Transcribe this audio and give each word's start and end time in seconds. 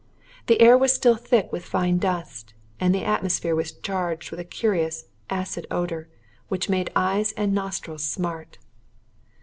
The 0.47 0.59
air 0.61 0.79
was 0.79 0.91
still 0.91 1.15
thick 1.15 1.51
with 1.53 1.63
fine 1.63 1.99
dust, 1.99 2.55
and 2.79 2.91
the 2.95 3.03
atmosphere 3.03 3.53
was 3.53 3.71
charged 3.71 4.31
with 4.31 4.39
a 4.39 4.43
curious, 4.43 5.05
acid 5.29 5.67
odour, 5.69 6.07
which 6.47 6.69
made 6.69 6.89
eyes 6.95 7.33
and 7.33 7.53
nostrils 7.53 8.03
smart. 8.03 8.57